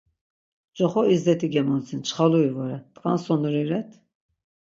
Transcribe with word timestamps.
Coxo 0.77 1.01
İzzeti 1.15 1.47
gemodzin, 1.53 1.99
Çxaluri 2.07 2.51
vore. 2.57 2.77
Tkvan 2.93 3.17
sonuri 3.25 3.63
ret? 3.69 3.91